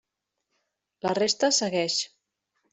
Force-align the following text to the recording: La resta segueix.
La 1.09 1.13
resta 1.19 1.53
segueix. 1.61 2.01